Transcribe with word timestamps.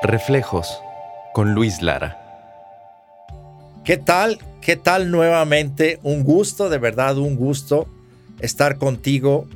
Reflejos 0.00 0.80
con 1.34 1.54
Luis 1.54 1.82
Lara. 1.82 2.16
¿Qué 3.84 3.96
tal? 3.96 4.38
¿Qué 4.60 4.76
tal 4.76 5.10
nuevamente? 5.10 5.98
Un 6.04 6.22
gusto, 6.22 6.68
de 6.68 6.78
verdad, 6.78 7.18
un 7.18 7.34
gusto 7.34 7.88
estar 8.38 8.78
contigo 8.78 9.48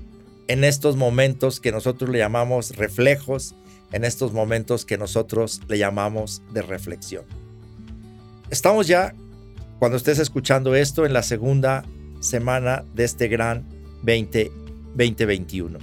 en 0.49 0.65
estos 0.65 0.97
momentos 0.97 1.61
que 1.61 1.71
nosotros 1.71 2.11
le 2.11 2.19
llamamos 2.19 2.75
reflejos, 2.75 3.55
en 3.93 4.05
estos 4.05 4.33
momentos 4.33 4.85
que 4.85 4.99
nosotros 4.99 5.61
le 5.69 5.79
llamamos 5.79 6.43
de 6.53 6.63
reflexión. 6.63 7.25
Estamos 8.51 8.89
ya, 8.89 9.15
cuando 9.79 9.97
estés 9.97 10.19
escuchando 10.19 10.75
esto, 10.75 11.07
en 11.07 11.13
la 11.13 11.23
segunda 11.23 11.85
semana 12.19 12.85
de 12.95 13.05
este 13.05 13.29
gran 13.29 13.65
20, 14.03 14.51
2021. 14.97 15.79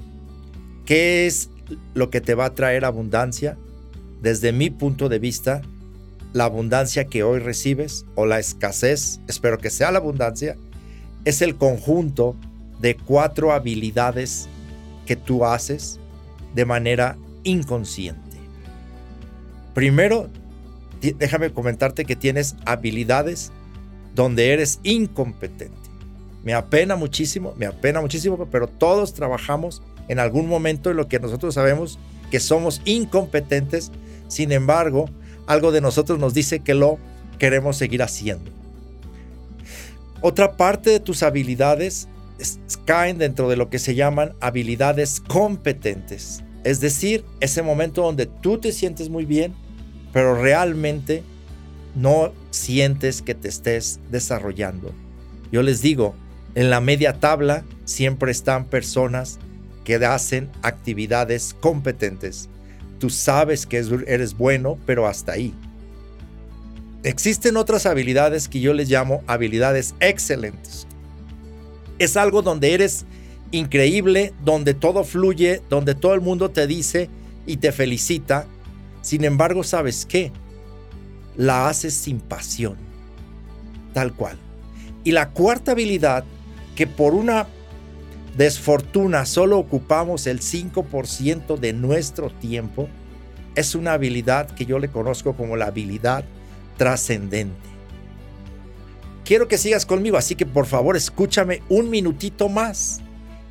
¿Qué 0.85 1.27
es 1.27 1.49
lo 1.93 2.09
que 2.09 2.19
te 2.19 2.35
va 2.35 2.43
a 2.43 2.55
traer 2.55 2.83
abundancia? 2.83 3.57
Desde 4.21 4.51
mi 4.51 4.69
punto 4.69 5.09
de 5.09 5.19
vista, 5.19 5.61
la 6.33 6.45
abundancia 6.45 7.05
que 7.05 7.23
hoy 7.23 7.39
recibes 7.39 8.05
o 8.15 8.25
la 8.25 8.39
escasez, 8.39 9.19
espero 9.27 9.57
que 9.57 9.69
sea 9.69 9.91
la 9.91 9.99
abundancia, 9.99 10.55
es 11.25 11.41
el 11.41 11.55
conjunto 11.55 12.35
de 12.79 12.95
cuatro 12.95 13.51
habilidades 13.51 14.47
que 15.05 15.15
tú 15.15 15.45
haces 15.45 15.99
de 16.53 16.65
manera 16.65 17.17
inconsciente. 17.43 18.37
Primero, 19.73 20.29
déjame 21.01 21.51
comentarte 21.51 22.05
que 22.05 22.15
tienes 22.15 22.55
habilidades 22.65 23.51
donde 24.15 24.51
eres 24.51 24.79
incompetente. 24.83 25.77
Me 26.43 26.53
apena 26.53 26.95
muchísimo, 26.95 27.53
me 27.57 27.65
apena 27.65 28.01
muchísimo, 28.01 28.47
pero 28.51 28.67
todos 28.67 29.13
trabajamos 29.13 29.81
en 30.07 30.19
algún 30.19 30.47
momento 30.47 30.89
en 30.89 30.97
lo 30.97 31.07
que 31.07 31.19
nosotros 31.19 31.53
sabemos 31.53 31.99
que 32.29 32.39
somos 32.39 32.81
incompetentes 32.85 33.91
sin 34.29 34.51
embargo, 34.51 35.09
algo 35.47 35.73
de 35.73 35.81
nosotros 35.81 36.19
nos 36.19 36.33
dice 36.33 36.59
que 36.59 36.75
lo 36.75 36.97
queremos 37.39 37.75
seguir 37.75 38.01
haciendo. 38.01 38.51
Otra 40.21 40.55
parte 40.55 40.91
de 40.91 40.99
tus 40.99 41.23
habilidades 41.23 42.07
caen 42.85 43.17
dentro 43.17 43.49
de 43.49 43.57
lo 43.57 43.69
que 43.69 43.79
se 43.79 43.95
llaman 43.95 44.33
habilidades 44.39 45.19
competentes. 45.19 46.43
Es 46.63 46.79
decir, 46.79 47.25
ese 47.39 47.63
momento 47.63 48.03
donde 48.03 48.27
tú 48.27 48.59
te 48.59 48.71
sientes 48.71 49.09
muy 49.09 49.25
bien, 49.25 49.55
pero 50.13 50.39
realmente 50.39 51.23
no 51.95 52.31
sientes 52.51 53.21
que 53.21 53.33
te 53.33 53.47
estés 53.47 53.99
desarrollando. 54.11 54.93
Yo 55.51 55.63
les 55.63 55.81
digo, 55.81 56.13
en 56.53 56.69
la 56.69 56.81
media 56.81 57.19
tabla 57.19 57.63
siempre 57.85 58.31
están 58.31 58.65
personas 58.65 59.39
que 59.89 60.05
hacen 60.05 60.51
actividades 60.61 61.55
competentes. 61.59 62.47
Tú 62.99 63.09
sabes 63.09 63.65
que 63.65 63.83
eres 64.05 64.37
bueno, 64.37 64.77
pero 64.85 65.07
hasta 65.07 65.31
ahí. 65.31 65.51
Existen 67.01 67.57
otras 67.57 67.87
habilidades 67.87 68.47
que 68.47 68.59
yo 68.59 68.73
les 68.73 68.87
llamo 68.87 69.23
habilidades 69.25 69.95
excelentes. 69.99 70.85
Es 71.97 72.17
algo 72.17 72.43
donde 72.43 72.75
eres 72.75 73.05
increíble, 73.49 74.31
donde 74.45 74.75
todo 74.75 75.03
fluye, 75.03 75.63
donde 75.71 75.95
todo 75.95 76.13
el 76.13 76.21
mundo 76.21 76.51
te 76.51 76.67
dice 76.67 77.09
y 77.47 77.57
te 77.57 77.71
felicita. 77.71 78.45
Sin 79.01 79.23
embargo, 79.23 79.63
¿sabes 79.63 80.05
qué? 80.05 80.31
La 81.35 81.67
haces 81.67 81.95
sin 81.95 82.19
pasión. 82.19 82.75
Tal 83.95 84.13
cual. 84.13 84.37
Y 85.03 85.13
la 85.13 85.31
cuarta 85.31 85.71
habilidad, 85.71 86.25
que 86.75 86.85
por 86.85 87.15
una 87.15 87.47
desfortuna 88.39 89.25
solo 89.25 89.59
ocupamos 89.59 90.25
el 90.25 90.39
5% 90.39 91.59
de 91.59 91.73
nuestro 91.73 92.29
tiempo, 92.29 92.87
es 93.55 93.75
una 93.75 93.91
habilidad 93.91 94.49
que 94.51 94.65
yo 94.65 94.79
le 94.79 94.87
conozco 94.87 95.33
como 95.33 95.57
la 95.57 95.65
habilidad 95.65 96.23
trascendente. 96.77 97.67
Quiero 99.25 99.49
que 99.49 99.57
sigas 99.57 99.85
conmigo, 99.85 100.15
así 100.15 100.35
que 100.35 100.45
por 100.45 100.67
favor 100.67 100.95
escúchame 100.95 101.61
un 101.67 101.89
minutito 101.89 102.47
más. 102.47 103.01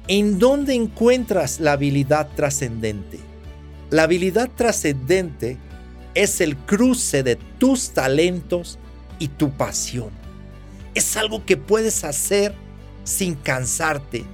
¿En 0.08 0.38
dónde 0.38 0.72
encuentras 0.72 1.60
la 1.60 1.72
habilidad 1.72 2.30
trascendente? 2.34 3.18
La 3.90 4.04
habilidad 4.04 4.48
trascendente 4.56 5.58
es 6.14 6.40
el 6.40 6.56
cruce 6.56 7.22
de 7.22 7.36
tus 7.36 7.90
talentos 7.90 8.78
y 9.18 9.28
tu 9.28 9.50
pasión. 9.50 10.08
Es 10.94 11.14
algo 11.18 11.44
que 11.44 11.58
puedes 11.58 12.04
hacer 12.04 12.54
sin 13.04 13.34
cansarte, 13.34 14.24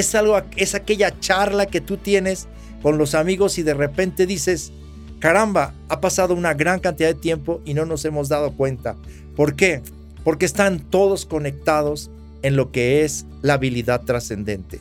es 0.00 0.14
algo, 0.14 0.40
es 0.56 0.74
aquella 0.74 1.18
charla 1.20 1.66
que 1.66 1.80
tú 1.80 1.96
tienes 1.96 2.48
con 2.82 2.98
los 2.98 3.14
amigos 3.14 3.58
y 3.58 3.62
de 3.62 3.74
repente 3.74 4.26
dices, 4.26 4.72
caramba, 5.18 5.74
ha 5.88 6.00
pasado 6.00 6.34
una 6.34 6.54
gran 6.54 6.80
cantidad 6.80 7.08
de 7.08 7.14
tiempo 7.14 7.60
y 7.64 7.74
no 7.74 7.86
nos 7.86 8.04
hemos 8.04 8.28
dado 8.28 8.52
cuenta. 8.52 8.96
¿Por 9.36 9.54
qué? 9.54 9.82
Porque 10.24 10.46
están 10.46 10.80
todos 10.80 11.26
conectados 11.26 12.10
en 12.42 12.56
lo 12.56 12.72
que 12.72 13.04
es 13.04 13.26
la 13.42 13.54
habilidad 13.54 14.02
trascendente. 14.02 14.80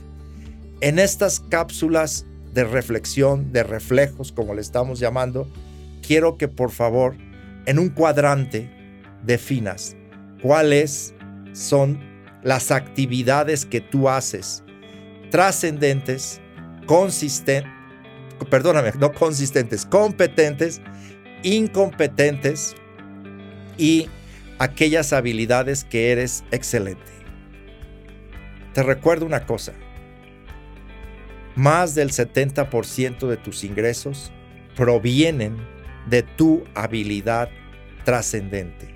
En 0.82 0.98
estas 0.98 1.42
cápsulas 1.42 2.26
de 2.54 2.64
reflexión, 2.64 3.52
de 3.52 3.64
reflejos, 3.64 4.32
como 4.32 4.54
le 4.54 4.62
estamos 4.62 5.00
llamando, 5.00 5.48
quiero 6.06 6.38
que 6.38 6.48
por 6.48 6.72
favor 6.72 7.16
en 7.66 7.80
un 7.80 7.90
cuadrante 7.90 8.70
definas 9.26 9.96
cuáles 10.42 11.14
son 11.54 12.00
las 12.44 12.72
actividades 12.72 13.66
que 13.66 13.82
tú 13.82 14.08
haces 14.08 14.64
trascendentes, 15.30 16.42
consistentes, 16.86 17.72
perdóname, 18.50 18.92
no 18.98 19.12
consistentes, 19.14 19.86
competentes, 19.86 20.82
incompetentes 21.44 22.76
y 23.78 24.10
aquellas 24.60 25.14
habilidades 25.14 25.84
que 25.84 26.12
eres 26.12 26.44
excelente. 26.52 27.12
Te 28.74 28.84
recuerdo 28.84 29.26
una 29.26 29.46
cosa, 29.46 29.74
más 31.56 31.96
del 31.96 32.12
70% 32.12 33.28
de 33.28 33.38
tus 33.38 33.64
ingresos 33.64 34.32
provienen 34.76 35.58
de 36.08 36.24
tu 36.24 36.64
habilidad 36.76 37.50
trascendente. 38.06 38.96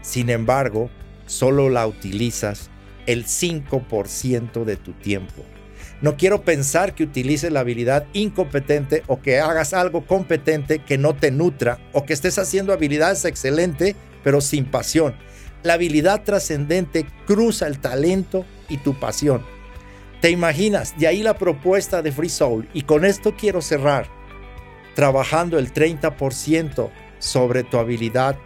Sin 0.00 0.30
embargo, 0.30 0.90
solo 1.26 1.68
la 1.68 1.86
utilizas 1.86 2.70
el 3.06 3.24
5% 3.24 4.64
de 4.64 4.76
tu 4.76 4.92
tiempo. 4.92 5.44
No 6.00 6.16
quiero 6.16 6.42
pensar 6.42 6.94
que 6.94 7.04
utilices 7.04 7.52
la 7.52 7.60
habilidad 7.60 8.06
incompetente 8.12 9.04
o 9.06 9.20
que 9.20 9.38
hagas 9.38 9.72
algo 9.72 10.06
competente 10.06 10.80
que 10.80 10.98
no 10.98 11.14
te 11.14 11.30
nutra 11.30 11.78
o 11.92 12.04
que 12.04 12.12
estés 12.12 12.38
haciendo 12.38 12.72
habilidades 12.72 13.24
excelentes 13.24 13.94
pero 14.24 14.40
sin 14.40 14.64
pasión. 14.64 15.14
La 15.62 15.74
habilidad 15.74 16.24
trascendente 16.24 17.06
cruza 17.26 17.66
el 17.66 17.78
talento 17.78 18.44
y 18.68 18.78
tu 18.78 18.98
pasión. 18.98 19.44
¿Te 20.20 20.30
imaginas? 20.30 20.98
De 20.98 21.06
ahí 21.06 21.22
la 21.22 21.38
propuesta 21.38 22.02
de 22.02 22.12
Free 22.12 22.28
Soul. 22.28 22.68
Y 22.74 22.82
con 22.82 23.04
esto 23.04 23.34
quiero 23.36 23.60
cerrar. 23.60 24.08
Trabajando 24.94 25.58
el 25.58 25.72
30% 25.72 26.90
sobre 27.18 27.64
tu 27.64 27.78
habilidad 27.78 28.36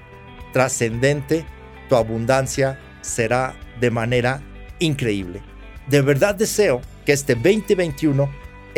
trascendente, 0.52 1.44
tu 1.88 1.96
abundancia 1.96 2.78
será 3.02 3.54
de 3.80 3.90
manera 3.90 4.42
increíble. 4.78 5.42
De 5.86 6.02
verdad 6.02 6.34
deseo 6.34 6.80
que 7.04 7.12
este 7.12 7.34
2021 7.34 8.28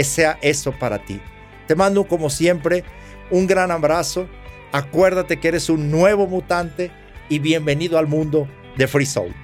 sea 0.04 0.38
eso 0.42 0.72
para 0.72 0.98
ti. 1.04 1.20
Te 1.66 1.74
mando 1.74 2.04
como 2.06 2.30
siempre 2.30 2.84
un 3.30 3.46
gran 3.46 3.70
abrazo. 3.70 4.28
Acuérdate 4.72 5.40
que 5.40 5.48
eres 5.48 5.68
un 5.68 5.90
nuevo 5.90 6.26
mutante 6.26 6.90
y 7.28 7.38
bienvenido 7.38 7.98
al 7.98 8.06
mundo 8.06 8.48
de 8.76 8.86
Free 8.86 9.06
Soul. 9.06 9.34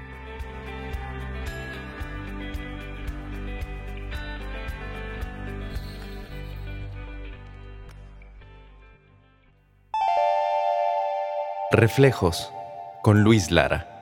Reflejos 11.72 12.52
con 13.02 13.24
Luis 13.24 13.50
Lara. 13.50 13.93